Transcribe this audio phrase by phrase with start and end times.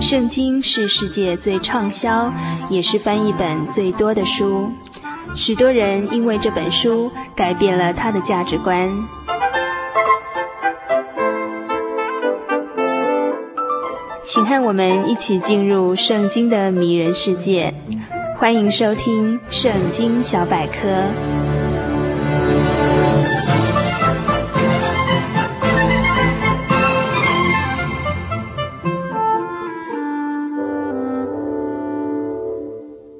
[0.00, 2.32] 圣经是世界最畅销，
[2.70, 4.70] 也是翻译本最多的书。
[5.34, 8.90] 许多人因为这本书改变了他的价值观。
[14.22, 17.74] 请和我们一起进入圣经的迷人世界。
[18.38, 20.88] 欢迎收听《圣经小百科》。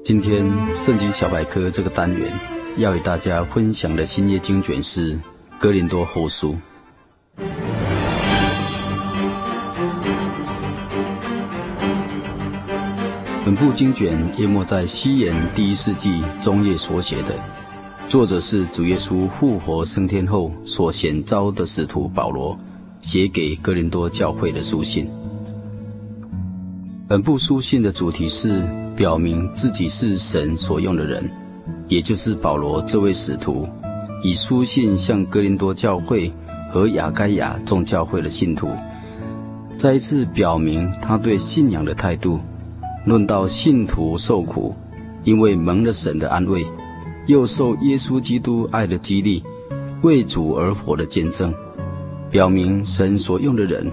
[0.09, 2.33] 今天《圣经小百科》这个单元
[2.77, 5.13] 要与大家分享的新约经卷是
[5.59, 6.57] 《哥林多后书》。
[13.45, 17.35] 本部经卷淹没在西元第一世纪中叶所写的，
[18.07, 22.59] 作者是主耶稣复活升天后所选召的使徒保罗，
[23.01, 25.07] 写给哥林多教会的书信。
[27.07, 28.78] 本部书信的主题是。
[28.99, 31.23] 表明自己是神所用的人，
[31.87, 33.65] 也就是保罗这位使徒，
[34.21, 36.29] 以书信向哥林多教会
[36.69, 38.67] 和亚该亚众教会的信徒，
[39.77, 42.37] 再一次表明他对信仰的态度。
[43.05, 44.75] 论到信徒受苦，
[45.23, 46.67] 因为蒙了神的安慰，
[47.25, 49.41] 又受耶稣基督爱的激励，
[50.01, 51.53] 为主而活的见证，
[52.29, 53.89] 表明神所用的人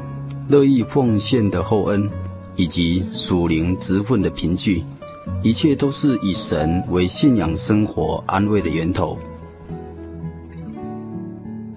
[0.48, 2.10] 乐意奉献的厚恩，
[2.56, 4.82] 以及属灵职分的凭据。
[5.42, 9.18] 一切都是以神为信仰生活安慰的源头。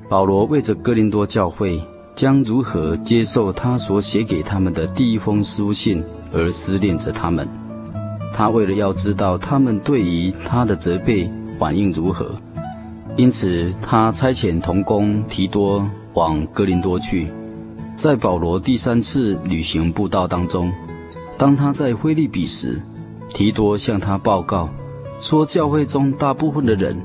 [0.07, 1.81] 保罗为着哥林多教会
[2.15, 7.47] 将如何接受他所写给他们的第一封书信而思念着他们。
[8.33, 12.31] 他为了要知道他们对于他的责备反应如何，
[13.17, 17.27] 因此他差遣同工提多往哥林多去。
[17.95, 20.71] 在保罗第三次旅行布道当中，
[21.37, 22.81] 当他在腓立比时，
[23.33, 24.69] 提多向他报告
[25.19, 26.97] 说，教会中大部分的人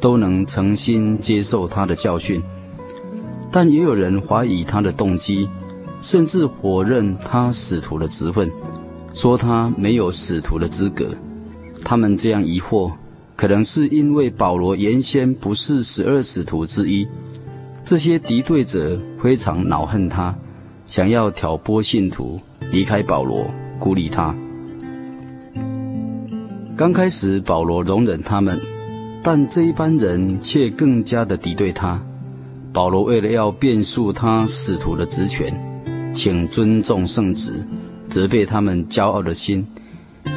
[0.00, 2.40] 都能诚心接受他的教训，
[3.50, 5.48] 但也有人怀疑他的动机，
[6.00, 8.50] 甚至否认他使徒的职分，
[9.12, 11.06] 说他没有使徒的资格。
[11.84, 12.92] 他们这样疑惑，
[13.36, 17.06] 可能是因为保罗原先不是十二使徒之一。
[17.84, 20.34] 这些敌对者非常恼恨他，
[20.86, 22.36] 想要挑拨信徒
[22.70, 23.46] 离开保罗，
[23.78, 24.34] 孤立他。
[26.78, 28.56] 刚开始，保罗容忍他们，
[29.20, 32.00] 但这一班人却更加的敌对他。
[32.72, 35.52] 保罗为了要辩述他使徒的职权，
[36.14, 37.66] 请尊重圣职，
[38.06, 39.66] 责备他们骄傲的心，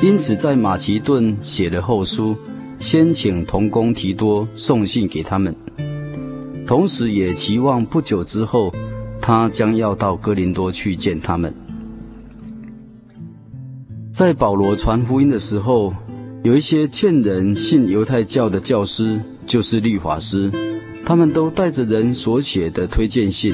[0.02, 2.36] 因此在马其顿写了后书，
[2.80, 5.56] 先请同工提多送信给他们，
[6.66, 8.74] 同时也期望不久之后，
[9.22, 11.54] 他将要到哥林多去见他们。
[14.12, 15.94] 在保罗传福音的时候，
[16.44, 20.52] 有一些劝人信犹太教的教师，就是律法师，
[21.06, 23.54] 他们都带着人所写的推荐信，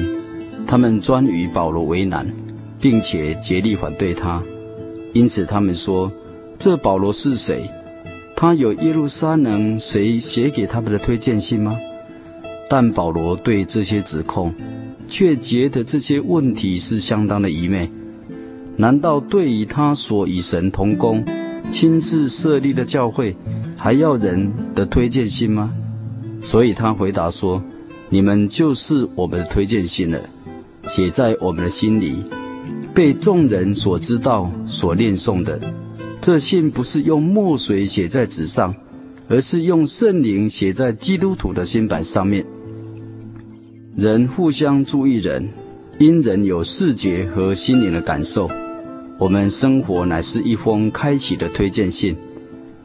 [0.66, 2.26] 他们专与保罗为难，
[2.80, 4.42] 并且竭力反对他。
[5.12, 6.10] 因此他们说
[6.58, 7.68] ：“这保罗是谁？
[8.34, 11.76] 他有耶路撒冷谁写给他们的推荐信吗？”
[12.70, 14.54] 但保罗对这些指控，
[15.06, 17.90] 却觉得这些问题是相当的愚昧。
[18.76, 21.22] 难道对于他所与神同工，
[21.70, 23.36] 亲自设立的教会，
[23.76, 25.72] 还要人的推荐信吗？
[26.42, 27.62] 所以他回答说
[28.08, 30.18] ：“你们就是我们的推荐信了，
[30.88, 32.22] 写在我们的心里，
[32.94, 35.60] 被众人所知道、所念诵的。
[36.20, 38.74] 这信不是用墨水写在纸上，
[39.28, 42.44] 而是用圣灵写在基督徒的心板上面。
[43.96, 45.48] 人互相助益人，
[45.98, 48.48] 因人有视觉和心灵的感受。”
[49.18, 52.16] 我们生活乃是一封开启的推荐信。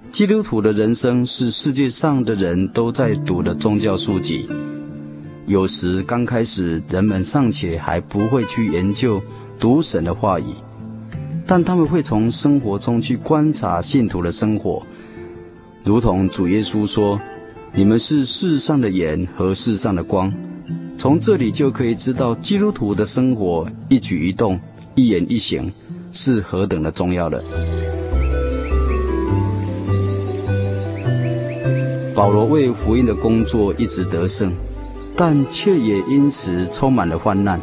[0.09, 4.49] 基督徒的人生是世界上的人都在读的宗教书籍。
[5.45, 9.21] 有时刚开始，人们尚且还不会去研究
[9.59, 10.45] 读神的话语，
[11.45, 14.81] 但他们会从生活中去观察信徒的生活，
[15.83, 17.21] 如同主耶稣说
[17.75, 20.33] ：“你们是世上的盐和世上的光。”
[20.97, 24.59] 从这里就可以知道基督徒的生活一举一动、
[24.95, 25.71] 一言一行。
[26.13, 27.43] 是何等的重要了。
[32.15, 34.53] 保罗为福音的工作一直得胜，
[35.15, 37.59] 但却也因此充满了患难。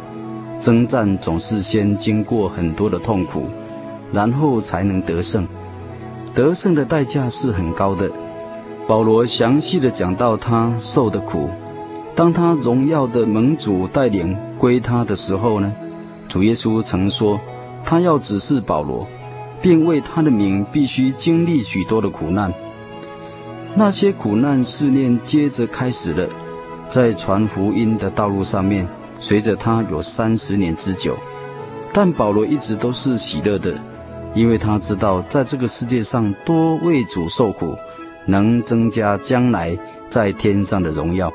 [0.59, 3.45] 征战总是先经过很多的痛苦，
[4.11, 5.47] 然后才能得胜。
[6.33, 8.11] 得胜的代价是很高的。
[8.87, 11.49] 保罗详细的讲到他受的苦。
[12.13, 15.73] 当他荣耀的盟主带领归他的时候呢，
[16.27, 17.39] 主耶稣曾说，
[17.91, 19.05] 他要指示保罗，
[19.61, 22.53] 并为他的名必须经历许多的苦难。
[23.75, 26.25] 那些苦难试炼接着开始了，
[26.87, 28.87] 在传福音的道路上面，
[29.19, 31.17] 随着他有三十年之久。
[31.91, 33.75] 但保罗一直都是喜乐的，
[34.33, 37.75] 因为他知道在这个世界上多为主受苦，
[38.25, 39.75] 能增加将来
[40.07, 41.29] 在天上的荣耀。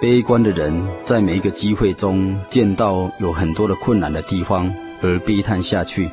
[0.00, 4.72] 悲观的人在每一个机会中见到有很多的困难的地方
[5.04, 6.10] 而悲叹下去，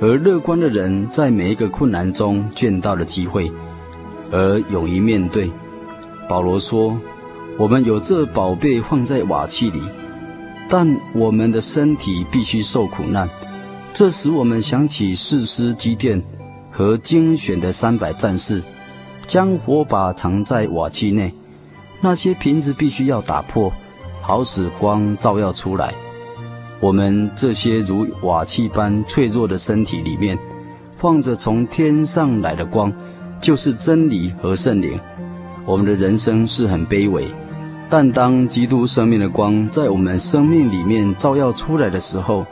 [0.00, 3.50] 而乐观的人在每一个困难中见到了机会
[4.30, 5.50] 而勇于面对。
[6.28, 6.96] 保罗说
[7.58, 9.82] ：“我们有这宝贝放在瓦器里，
[10.68, 13.28] 但我们的身体必须受苦难。
[13.92, 16.22] 这使我们想起四师基甸
[16.70, 18.62] 和精选的三百战士，
[19.26, 21.34] 将火把藏在瓦器内。”
[22.00, 23.72] 那些瓶子必须要打破，
[24.22, 25.92] 好使光照耀出来。
[26.80, 30.38] 我们这些如瓦器般脆弱的身体里面，
[30.98, 32.92] 放着从天上来的光，
[33.40, 34.98] 就是真理和圣灵。
[35.66, 37.26] 我们的人生是很卑微，
[37.90, 42.46] 但当基督生命的光在我们生命里面照耀出来的时候，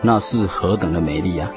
[0.00, 1.50] 那是何等的美丽啊！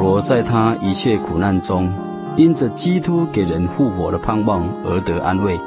[0.00, 1.92] 罗在他一切苦难中，
[2.36, 5.58] 因着基督给人复活的盼望而得安慰。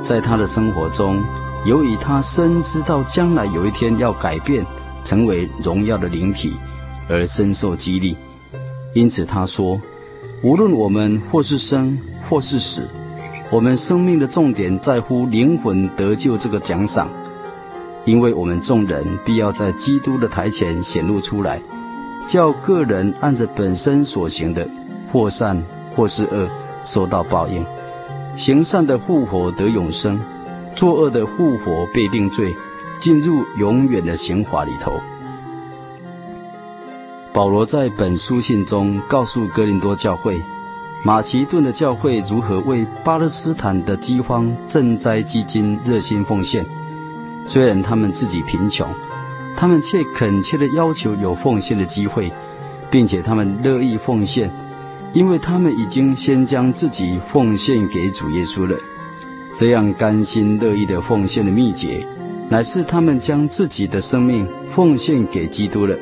[0.00, 1.22] 在他的生活中，
[1.64, 4.64] 由于他深知道将来有一天要改变，
[5.02, 6.52] 成为荣耀的灵体，
[7.08, 8.16] 而深受激励。
[8.92, 9.80] 因此他说
[10.42, 11.98] ：“无论我们或是生
[12.28, 12.86] 或是死，
[13.50, 17.08] 我们生命的重点在乎灵魂得救这个奖赏，
[18.04, 21.60] 因为我们众人必要在基督的台前显露出来。”
[22.26, 24.66] 叫个人按着本身所行的，
[25.12, 25.62] 或善
[25.94, 26.48] 或是恶，
[26.82, 27.64] 受到报应。
[28.34, 30.20] 行善的复活得永生，
[30.74, 32.52] 作恶的复活被定罪，
[32.98, 35.00] 进入永远的刑罚里头。
[37.32, 40.36] 保罗在本书信中告诉哥林多教会，
[41.04, 46.64] 马其顿的教会如何为巴勒斯坦的饥荒赈灾基金热心奉献，
[47.46, 48.88] 虽然他们自己贫穷。
[49.56, 52.30] 他们却恳切地要求有奉献的机会，
[52.90, 54.50] 并且他们乐意奉献，
[55.12, 58.76] 因为他们已经先将自己奉献给主耶稣了。
[59.56, 62.04] 这样甘心乐意的奉献的秘诀，
[62.48, 65.96] 乃是他们将自己的生命奉献给基督了。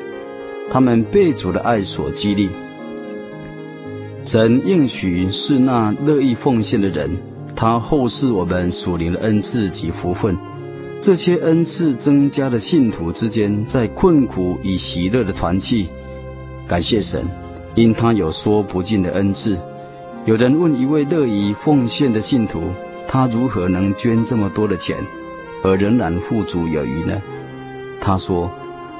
[0.69, 2.49] 他们被主的爱所激励。
[4.23, 7.11] 神应许是那乐意奉献的人，
[7.55, 10.35] 他后世我们属灵的恩赐及福分。
[11.03, 15.89] 这些恩赐增加的信徒之间在困苦与喜乐的团契。
[16.65, 17.25] 感谢神，
[17.75, 19.59] 因他有说不尽的恩赐。
[20.23, 22.61] 有人问一位乐于奉献的信徒，
[23.05, 24.97] 他如何能捐这么多的钱，
[25.61, 27.21] 而仍然富足有余呢？
[27.99, 28.49] 他说：“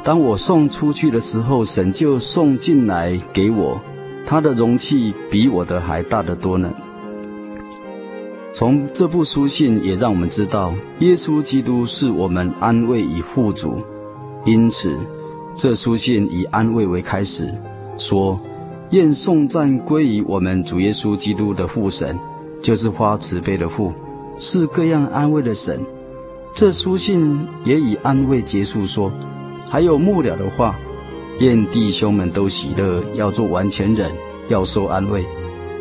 [0.03, 3.81] 当我送出去的时候，神就送进来给我，
[4.25, 6.69] 他的容器比我的还大得多呢。”
[8.53, 13.83] 从这部书信也让我们知道，耶稣基督是我们安慰与富足。
[14.45, 14.95] 因此，
[15.55, 17.51] 这书信以安慰为开始，
[17.97, 18.39] 说
[18.91, 22.15] ：“愿颂赞归于我们主耶稣基督的父神，
[22.61, 23.91] 就是发慈悲的父，
[24.37, 25.79] 是各样安慰的神。”
[26.53, 29.11] 这书信也以安慰结束，说
[29.67, 30.75] ：“还有末了的话，
[31.39, 34.11] 愿弟兄们都喜乐，要做完全人，
[34.47, 35.25] 要受安慰，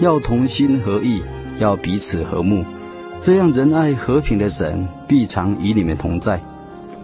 [0.00, 1.20] 要同心合意。”
[1.58, 2.64] 要彼此和睦，
[3.20, 6.40] 这样仁爱和平的神必常与你们同在。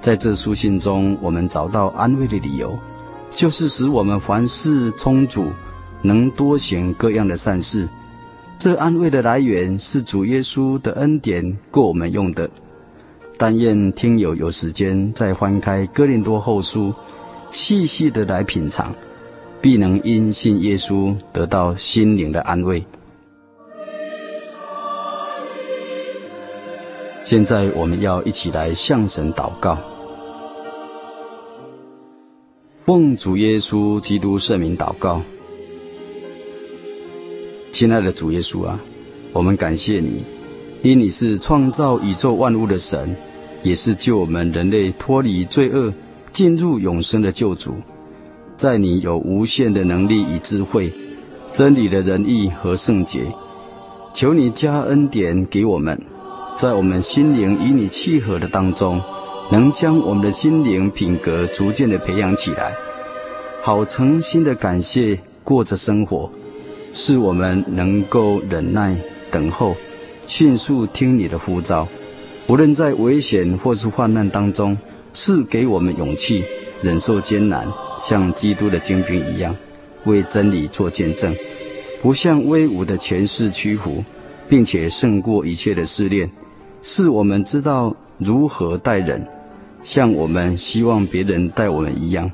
[0.01, 2.79] 在这书信中，我们找到安慰的理由，
[3.31, 5.47] 就是使我们凡事充足，
[6.03, 7.89] 能多行各样的善事。
[8.57, 12.49] 这安慰的来源是主耶稣的恩典够我们用的。
[13.37, 16.93] 但愿听友有时间再翻开哥林多后书，
[17.53, 18.93] 细细的来品尝，
[19.61, 22.83] 必能因信耶稣得到心灵的安慰。
[27.29, 29.77] 现在我们要一起来向神祷告，
[32.87, 35.21] 奉主耶稣基督圣名祷告。
[37.71, 38.81] 亲爱的主耶稣啊，
[39.35, 40.25] 我们感谢你，
[40.81, 43.15] 因你是创造宇宙万物的神，
[43.63, 45.93] 也是救我们人类脱离罪恶、
[46.33, 47.75] 进入永生的救主。
[48.57, 50.91] 在你有无限的能力与智慧，
[51.53, 53.27] 真理的仁义和圣洁。
[54.15, 56.01] 求你加恩典给我们，
[56.59, 59.01] 在我们心灵与你契合的当中，
[59.49, 62.75] 能将我们的心灵品格逐渐的培养起来，
[63.63, 66.29] 好诚心的感谢过着生活，
[66.93, 68.99] 是我们能够忍耐
[69.31, 69.77] 等候，
[70.27, 71.87] 迅速听你的呼召，
[72.49, 74.77] 无论在危险或是患难当中，
[75.13, 76.43] 是给我们勇气，
[76.83, 77.69] 忍受艰难，
[78.01, 79.55] 像基督的精兵一样，
[80.07, 81.33] 为真理做见证。
[82.03, 84.03] 不向威武的权势屈服，
[84.49, 86.29] 并且胜过一切的试炼，
[86.91, 89.23] 是我们知道如何待人，
[89.83, 92.33] 像我们希望别人待我们一样，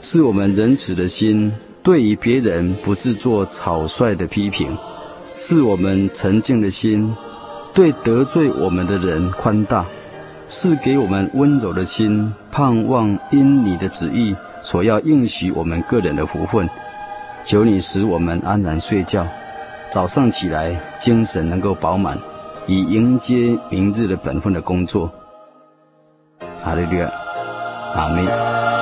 [0.00, 1.52] 是我们仁慈的心，
[1.82, 4.78] 对于别人不自作草率的批评，
[5.36, 7.12] 是我们沉静的心，
[7.74, 9.84] 对得罪我们的人宽大，
[10.46, 16.70] 是给我们温柔的心，盼望因你的旨意所要应许我们个人的福分。
[17.42, 19.26] 求你使我们安然睡觉，
[19.90, 22.16] 早上起来精神能够饱满，
[22.70, 25.10] 以迎接明日的本分的工作。
[26.60, 27.10] 哈利路亚，
[27.94, 28.77] 阿门。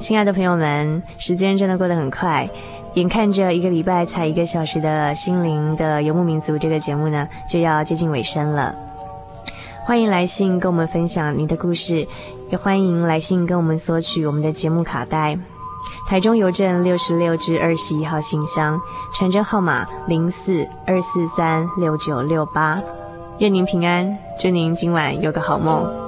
[0.00, 2.48] 亲爱的朋友们，时间真的过得很快，
[2.94, 8.74] 眼看着一个礼拜才一个小时的心灵的游牧民族这个节目呢，就要接近尾声了。
[9.84, 12.06] 欢迎来信跟我们分享您的故事，
[12.48, 15.38] 也欢迎来信跟我们索取我们的节目卡带。
[16.08, 18.80] 台中邮政六十六至二十一号信箱，
[19.14, 22.82] 传真号码零四二四三六九六八。
[23.38, 25.99] 愿您平安，祝您今晚有个好梦。